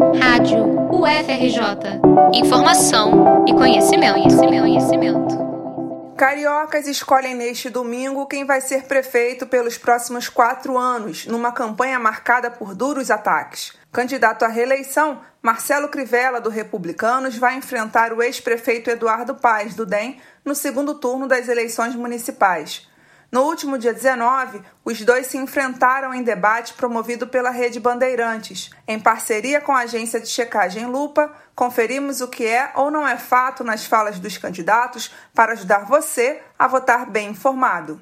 Rádio 0.00 0.64
UFRJ. 0.90 2.00
Informação 2.32 3.44
e 3.46 3.52
conhecimento, 3.52 4.14
conhecimento, 4.14 4.62
conhecimento. 4.62 6.14
Cariocas 6.16 6.86
escolhem 6.86 7.34
neste 7.34 7.68
domingo 7.68 8.26
quem 8.26 8.46
vai 8.46 8.62
ser 8.62 8.84
prefeito 8.84 9.46
pelos 9.46 9.76
próximos 9.76 10.26
quatro 10.26 10.78
anos, 10.78 11.26
numa 11.26 11.52
campanha 11.52 11.98
marcada 11.98 12.50
por 12.50 12.74
duros 12.74 13.10
ataques. 13.10 13.74
Candidato 13.92 14.42
à 14.42 14.48
reeleição, 14.48 15.20
Marcelo 15.42 15.88
Crivella, 15.88 16.40
do 16.40 16.48
Republicanos, 16.48 17.36
vai 17.36 17.56
enfrentar 17.56 18.14
o 18.14 18.22
ex-prefeito 18.22 18.88
Eduardo 18.88 19.34
Paes, 19.34 19.74
do 19.74 19.84
DEM, 19.84 20.18
no 20.42 20.54
segundo 20.54 20.94
turno 20.94 21.28
das 21.28 21.46
eleições 21.46 21.94
municipais. 21.94 22.88
No 23.30 23.42
último 23.42 23.78
dia 23.78 23.94
19, 23.94 24.60
os 24.84 25.00
dois 25.02 25.28
se 25.28 25.38
enfrentaram 25.38 26.12
em 26.12 26.20
debate 26.20 26.74
promovido 26.74 27.28
pela 27.28 27.50
Rede 27.50 27.78
Bandeirantes. 27.78 28.70
Em 28.88 28.98
parceria 28.98 29.60
com 29.60 29.70
a 29.70 29.82
agência 29.82 30.18
de 30.18 30.26
checagem 30.26 30.86
Lupa, 30.86 31.32
conferimos 31.54 32.20
o 32.20 32.26
que 32.26 32.44
é 32.44 32.72
ou 32.74 32.90
não 32.90 33.06
é 33.06 33.16
fato 33.16 33.62
nas 33.62 33.84
falas 33.84 34.18
dos 34.18 34.36
candidatos 34.36 35.14
para 35.32 35.52
ajudar 35.52 35.86
você 35.86 36.42
a 36.58 36.66
votar 36.66 37.08
bem 37.08 37.28
informado. 37.28 38.00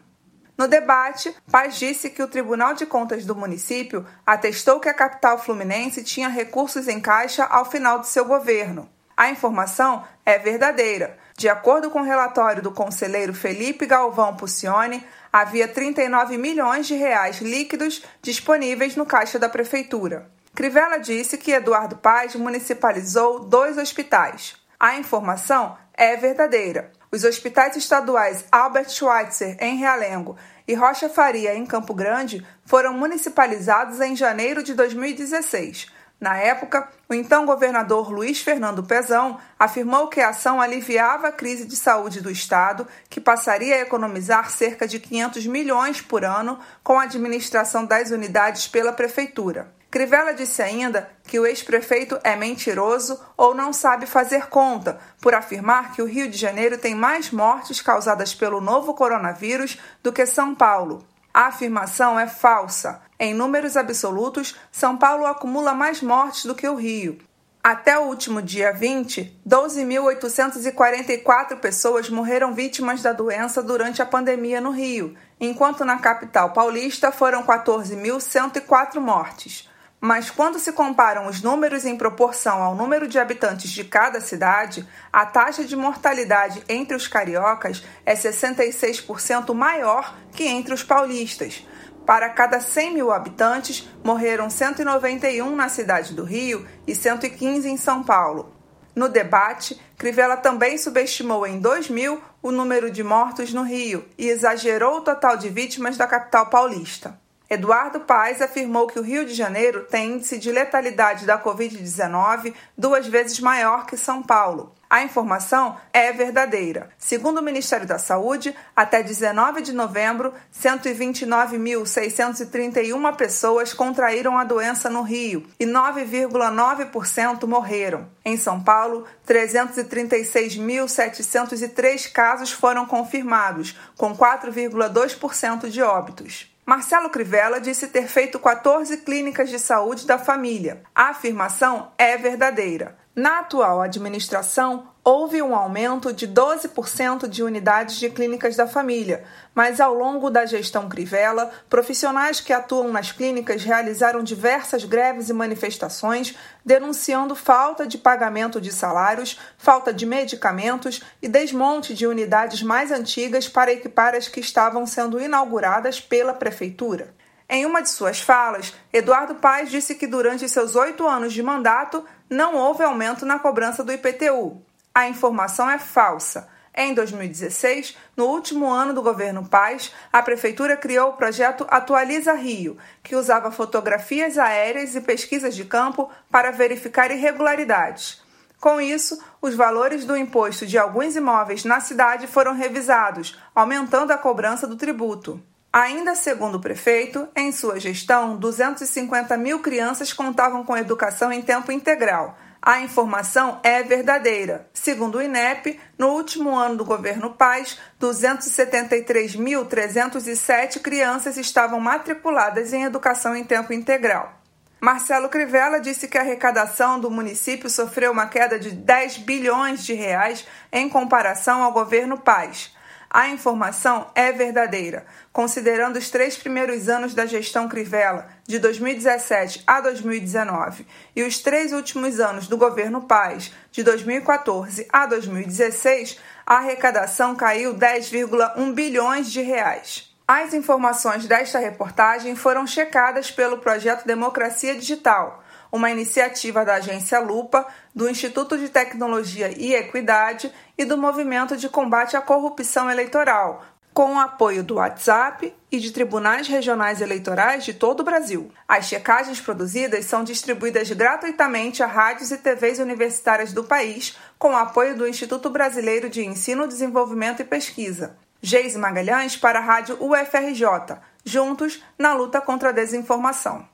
No 0.57 0.67
debate, 0.67 1.37
Paz 1.53 1.79
disse 1.79 2.09
que 2.09 2.23
o 2.23 2.27
Tribunal 2.27 2.73
de 2.73 2.87
Contas 2.87 3.27
do 3.27 3.37
município 3.37 4.07
atestou 4.27 4.81
que 4.81 4.89
a 4.89 4.95
capital 4.95 5.39
fluminense 5.39 6.03
tinha 6.03 6.29
recursos 6.29 6.89
em 6.89 7.01
caixa 7.01 7.45
ao 7.45 7.67
final 7.67 7.99
do 7.99 8.07
seu 8.07 8.25
governo. 8.25 8.89
A 9.19 9.31
informação 9.31 10.05
é 10.25 10.39
verdadeira. 10.39 11.19
De 11.37 11.49
acordo 11.49 11.91
com 11.91 12.03
o 12.03 12.05
relatório 12.05 12.63
do 12.63 12.71
conselheiro 12.71 13.35
Felipe 13.35 13.85
Galvão 13.85 14.37
Pucione, 14.37 15.05
havia 15.33 15.67
39 15.67 16.39
milhões 16.39 16.87
de 16.87 16.95
reais 16.95 17.41
líquidos 17.41 18.05
disponíveis 18.23 18.95
no 18.95 19.05
caixa 19.05 19.37
da 19.37 19.49
prefeitura. 19.49 20.31
Crivella 20.55 21.01
disse 21.01 21.37
que 21.37 21.51
Eduardo 21.51 21.97
Paz 21.97 22.37
municipalizou 22.37 23.41
dois 23.41 23.77
hospitais. 23.77 24.55
A 24.79 24.95
informação 24.95 25.77
é 25.95 26.17
verdadeira. 26.17 26.93
Os 27.11 27.25
hospitais 27.25 27.75
estaduais 27.75 28.45
Albert 28.53 28.91
Schweitzer, 28.91 29.57
em 29.59 29.79
Realengo, 29.79 30.37
e 30.69 30.75
Rocha 30.75 31.09
Faria, 31.09 31.57
em 31.57 31.67
Campo 31.67 31.93
Grande, 31.93 32.47
foram 32.65 32.93
municipalizados 32.93 34.01
em 34.01 34.15
janeiro 34.15 34.63
de 34.63 34.75
2016 34.75 35.98
na 36.21 36.37
época, 36.37 36.89
o 37.09 37.15
então 37.15 37.47
governador 37.47 38.11
Luiz 38.11 38.41
Fernando 38.41 38.83
Pezão 38.83 39.39
afirmou 39.57 40.09
que 40.09 40.21
a 40.21 40.31
ação 40.31 40.61
aliviava 40.61 41.29
a 41.29 41.33
crise 41.33 41.65
de 41.65 41.77
saúde 41.77 42.21
do 42.21 42.31
Estado, 42.31 42.89
que 43.09 43.21
passaria 43.21 43.77
a 43.77 43.81
economizar 43.81 44.51
cerca 44.51 44.87
de 44.87 44.99
500 44.99 45.47
milhões 45.47 46.01
por 46.01 46.25
ano 46.25 46.59
com 46.83 46.99
a 46.99 47.05
administração 47.05 47.87
das 47.87 48.11
unidades 48.11 48.67
pela 48.67 48.93
Prefeitura. 48.93 49.73
Crivella 49.91 50.35
disse 50.35 50.61
ainda 50.61 51.09
que 51.23 51.39
o 51.39 51.47
ex-prefeito 51.47 52.19
é 52.25 52.35
mentiroso 52.35 53.19
ou 53.37 53.55
não 53.55 53.73
sabe 53.73 54.05
fazer 54.05 54.49
conta, 54.49 54.99
por 55.23 55.35
afirmar 55.35 55.93
que 55.93 56.03
o 56.03 56.07
Rio 56.07 56.29
de 56.29 56.37
Janeiro 56.37 56.77
tem 56.77 56.97
mais 56.97 57.31
mortes 57.31 57.81
causadas 57.81 58.35
pelo 58.35 58.61
novo 58.61 58.93
coronavírus 58.93 59.79
do 60.03 60.13
que 60.13 60.27
São 60.27 60.55
Paulo. 60.55 61.07
A 61.39 61.47
afirmação 61.47 62.19
é 62.19 62.27
falsa. 62.27 63.01
Em 63.17 63.33
números 63.33 63.77
absolutos, 63.77 64.57
São 64.73 64.97
Paulo 64.97 65.25
acumula 65.25 65.73
mais 65.73 66.03
mortes 66.03 66.47
do 66.47 66.53
que 66.53 66.69
o 66.69 66.75
Rio. 66.75 67.17
Até 67.63 67.97
o 67.97 68.09
último 68.09 68.43
dia 68.43 68.73
20, 68.73 69.41
12.844 69.49 71.61
pessoas 71.61 72.11
morreram 72.11 72.53
vítimas 72.53 73.03
da 73.03 73.13
doença 73.13 73.63
durante 73.63 74.03
a 74.03 74.07
pandemia 74.07 74.61
no 74.61 74.73
Rio, 74.73 75.15
enquanto 75.39 75.85
na 75.85 75.99
capital 75.99 76.53
paulista 76.53 77.13
foram 77.13 77.45
14.104 77.45 78.99
mortes. 78.99 79.71
Mas 80.01 80.31
quando 80.31 80.61
se 80.61 80.73
comparam 80.73 81.27
os 81.27 81.43
números 81.43 81.85
em 81.85 81.97
proporção 81.97 82.63
ao 82.63 82.75
número 82.75 83.09
de 83.09 83.19
habitantes 83.19 83.71
de 83.71 83.83
cada 83.83 84.21
cidade, 84.21 84.87
a 85.13 85.27
taxa 85.27 85.65
de 85.65 85.75
mortalidade 85.75 86.63
entre 86.69 86.97
os 86.97 87.09
cariocas 87.09 87.85
é 88.07 88.15
66% 88.15 89.53
maior 89.53 90.17
que 90.31 90.45
entre 90.45 90.73
os 90.73 90.85
paulistas. 90.85 91.67
Para 92.07 92.31
cada 92.31 92.61
100 92.61 92.95
mil 92.95 93.13
habitantes, 93.13 93.89
morreram 94.05 94.49
191 94.49 95.55
na 95.55 95.69
cidade 95.69 96.15
do 96.15 96.25
Rio 96.25 96.67
e 96.87 96.95
115 96.95 97.69
em 97.69 97.77
São 97.77 98.03
Paulo. 98.05 98.55
No 98.95 99.09
debate, 99.09 99.81
Crivella 99.97 100.37
também 100.37 100.79
subestimou 100.79 101.47
em 101.47 101.59
2000 101.59 102.23
o 102.41 102.51
número 102.53 102.91
de 102.91 103.03
mortos 103.03 103.53
no 103.53 103.63
Rio 103.63 104.07
e 104.17 104.29
exagerou 104.29 104.99
o 104.99 105.01
total 105.01 105.37
de 105.37 105.49
vítimas 105.49 105.97
da 105.97 106.07
capital 106.07 106.47
paulista. 106.47 107.19
Eduardo 107.51 108.01
Paes 108.01 108.43
afirmou 108.43 108.87
que 108.87 108.99
o 108.99 109.03
Rio 109.03 109.25
de 109.25 109.33
Janeiro 109.33 109.85
tem 109.85 110.13
índice 110.13 110.37
de 110.37 110.53
letalidade 110.53 111.25
da 111.25 111.43
Covid-19 111.43 112.53
duas 112.77 113.07
vezes 113.07 113.41
maior 113.41 113.87
que 113.87 113.97
São 113.97 114.23
Paulo. 114.23 114.75
A 114.91 115.03
informação 115.03 115.79
é 115.93 116.11
verdadeira. 116.13 116.89
Segundo 116.99 117.39
o 117.39 117.43
Ministério 117.43 117.87
da 117.87 117.99
Saúde, 117.99 118.55
até 118.77 119.03
19 119.03 119.63
de 119.63 119.73
novembro, 119.73 120.35
129.631 120.55 123.17
pessoas 123.17 123.73
contraíram 123.73 124.37
a 124.39 124.45
doença 124.45 124.91
no 124.91 125.01
Rio 125.03 125.47
e 125.59 125.65
9,9% 125.67 127.47
morreram. 127.47 128.07
Em 128.25 128.37
São 128.37 128.63
Paulo, 128.63 129.05
336.703 129.27 132.13
casos 132.13 132.53
foram 132.53 132.85
confirmados, 132.85 133.75
com 133.97 134.15
4,2% 134.15 135.69
de 135.69 135.83
óbitos. 135.83 136.58
Marcelo 136.69 137.09
Crivella 137.09 137.63
disse 137.63 137.87
ter 137.87 138.07
feito 138.09 138.39
14 138.39 138.99
clínicas 138.99 139.49
de 139.49 139.59
saúde 139.59 140.07
da 140.07 140.19
família. 140.19 140.83
A 140.95 141.09
afirmação 141.09 141.93
é 141.97 142.15
verdadeira. 142.19 142.99
Na 143.19 143.41
atual 143.41 143.81
administração, 143.81 144.91
houve 145.03 145.43
um 145.43 145.53
aumento 145.53 146.13
de 146.13 146.29
12% 146.29 147.27
de 147.27 147.43
unidades 147.43 147.99
de 147.99 148.09
clínicas 148.09 148.55
da 148.55 148.69
família, 148.69 149.25
mas 149.53 149.81
ao 149.81 149.93
longo 149.93 150.31
da 150.31 150.47
gestão 150.47 150.89
Crivella, 150.89 151.51
profissionais 151.69 152.41
que 152.41 152.53
atuam 152.53 152.93
nas 152.93 153.11
clínicas 153.11 153.65
realizaram 153.65 154.23
diversas 154.23 154.85
greves 154.85 155.29
e 155.31 155.33
manifestações 155.33 156.37
denunciando 156.65 157.35
falta 157.35 157.89
de 157.89 157.99
pagamento 157.99 158.61
de 158.61 158.71
salários, 158.71 159.37
falta 159.59 159.93
de 159.93 160.07
medicamentos 160.07 161.03
e 161.21 161.27
desmonte 161.27 161.95
de 161.95 162.07
unidades 162.07 162.63
mais 162.63 162.93
antigas 162.93 163.49
para 163.49 163.73
equipar 163.73 164.15
as 164.15 164.29
que 164.29 164.39
estavam 164.39 164.87
sendo 164.87 165.21
inauguradas 165.21 166.01
pela 166.01 166.33
prefeitura. 166.33 167.13
Em 167.51 167.65
uma 167.65 167.81
de 167.81 167.89
suas 167.89 168.21
falas, 168.21 168.75
Eduardo 168.93 169.37
Paes 169.37 169.71
disse 169.71 169.95
que 169.95 170.07
durante 170.07 170.47
seus 170.49 170.77
oito 170.77 171.09
anos 171.09 171.33
de 171.33 171.43
mandato 171.43 172.05
não 172.29 172.55
houve 172.55 172.85
aumento 172.85 173.25
na 173.25 173.39
cobrança 173.39 173.83
do 173.83 173.91
IPTU. 173.91 174.61
A 174.95 175.09
informação 175.09 175.71
é 175.71 175.79
falsa. 175.79 176.47
Em 176.75 176.93
2016, 176.93 177.97
no 178.15 178.27
último 178.27 178.69
ano 178.71 178.93
do 178.93 179.03
governo 179.03 179.49
Paz, 179.49 179.93
a 180.13 180.23
prefeitura 180.23 180.77
criou 180.77 181.09
o 181.09 181.13
projeto 181.15 181.67
Atualiza 181.71 182.35
Rio, 182.35 182.77
que 183.03 183.17
usava 183.17 183.51
fotografias 183.51 184.37
aéreas 184.37 184.95
e 184.95 185.01
pesquisas 185.01 185.57
de 185.57 185.65
campo 185.65 186.11
para 186.31 186.53
verificar 186.53 187.11
irregularidades. 187.11 188.23
Com 188.61 188.79
isso, 188.79 189.19
os 189.41 189.55
valores 189.55 190.05
do 190.05 190.17
imposto 190.17 190.67
de 190.67 190.77
alguns 190.77 191.17
imóveis 191.17 191.65
na 191.65 191.81
cidade 191.81 192.27
foram 192.27 192.53
revisados, 192.53 193.39
aumentando 193.55 194.13
a 194.13 194.19
cobrança 194.19 194.67
do 194.67 194.77
tributo. 194.77 195.43
Ainda 195.73 196.15
segundo 196.15 196.55
o 196.55 196.61
prefeito, 196.61 197.29
em 197.37 197.53
sua 197.53 197.79
gestão, 197.79 198.37
250 198.37 199.37
mil 199.37 199.61
crianças 199.61 200.15
contavam 200.15 200.65
com 200.65 200.77
educação 200.77 201.31
em 201.31 201.43
tempo 201.43 201.71
integral. 201.71 202.39
A 202.61 202.81
informação 202.81 203.61
é 203.63 203.81
verdadeira. 203.83 204.69
Segundo 204.73 205.19
o 205.19 205.23
INEP, 205.23 205.79
no 205.97 206.09
último 206.09 206.57
ano 206.57 206.77
do 206.77 206.85
governo 206.85 207.35
Paz, 207.35 207.79
273.307 208.01 210.81
crianças 210.81 211.37
estavam 211.37 211.79
matriculadas 211.79 212.73
em 212.73 212.83
educação 212.85 213.37
em 213.37 213.45
tempo 213.45 213.73
integral. 213.73 214.35
Marcelo 214.81 215.29
Crivella 215.29 215.81
disse 215.81 216.09
que 216.09 216.17
a 216.17 216.23
arrecadação 216.23 216.99
do 216.99 217.11
município 217.11 217.69
sofreu 217.69 218.13
uma 218.13 218.27
queda 218.27 218.59
de 218.59 218.71
10 218.71 219.19
bilhões 219.19 219.85
de 219.85 219.93
reais 219.93 220.47
em 220.73 220.89
comparação 220.89 221.63
ao 221.63 221.73
governo 221.73 222.17
Paz. 222.17 222.75
A 223.11 223.29
informação 223.29 224.11
é 224.15 224.31
verdadeira. 224.33 225.07
Considerando 225.33 225.97
os 225.97 226.11
três 226.11 226.37
primeiros 226.37 226.89
anos 226.89 227.15
da 227.15 227.25
gestão 227.25 227.67
Crivella, 227.67 228.29
de 228.47 228.59
2017 228.59 229.63
a 229.67 229.81
2019, 229.81 230.87
e 231.17 231.23
os 231.23 231.39
três 231.39 231.73
últimos 231.73 232.21
anos 232.21 232.47
do 232.47 232.59
governo 232.59 233.03
Paz, 233.03 233.51
de 233.73 233.83
2014 233.83 234.87
a 234.93 235.07
2016, 235.07 236.19
a 236.47 236.57
arrecadação 236.57 237.35
caiu 237.35 237.75
10,1 237.75 238.75
bilhões 238.75 239.31
de 239.31 239.41
reais. 239.41 240.15
As 240.27 240.53
informações 240.53 241.27
desta 241.27 241.59
reportagem 241.59 242.37
foram 242.37 242.67
checadas 242.67 243.31
pelo 243.31 243.59
projeto 243.59 244.05
Democracia 244.05 244.75
Digital 244.75 245.43
uma 245.71 245.91
iniciativa 245.91 246.65
da 246.65 246.75
agência 246.75 247.19
Lupa, 247.21 247.67
do 247.95 248.09
Instituto 248.09 248.57
de 248.57 248.69
Tecnologia 248.69 249.53
e 249.57 249.75
Equidade 249.75 250.53
e 250.77 250.85
do 250.85 250.97
Movimento 250.97 251.57
de 251.57 251.69
Combate 251.69 252.17
à 252.17 252.21
Corrupção 252.21 252.91
Eleitoral, 252.91 253.65
com 253.93 254.15
o 254.15 254.19
apoio 254.21 254.63
do 254.63 254.77
WhatsApp 254.77 255.53
e 255.73 255.79
de 255.79 255.91
tribunais 255.91 256.47
regionais 256.47 257.01
eleitorais 257.01 257.65
de 257.65 257.75
todo 257.75 258.01
o 258.01 258.05
Brasil. 258.05 258.51
As 258.69 258.87
checagens 258.87 259.41
produzidas 259.41 260.05
são 260.05 260.23
distribuídas 260.23 260.89
gratuitamente 260.93 261.83
a 261.83 261.87
rádios 261.87 262.31
e 262.31 262.39
TVs 262.39 262.79
universitárias 262.79 263.53
do 263.53 263.65
país, 263.65 264.17
com 264.39 264.51
o 264.53 264.57
apoio 264.57 264.97
do 264.97 265.09
Instituto 265.09 265.51
Brasileiro 265.51 266.09
de 266.09 266.25
Ensino, 266.25 266.69
Desenvolvimento 266.69 267.43
e 267.43 267.45
Pesquisa. 267.45 268.17
Geise 268.41 268.79
Magalhães 268.79 269.37
para 269.37 269.59
a 269.59 269.63
Rádio 269.63 269.99
UFRJ, 270.01 271.01
juntos 271.25 271.83
na 271.99 272.15
luta 272.15 272.41
contra 272.41 272.69
a 272.69 272.73
desinformação. 272.73 273.69